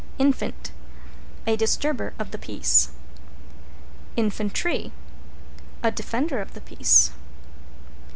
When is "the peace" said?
2.31-2.89, 6.55-7.11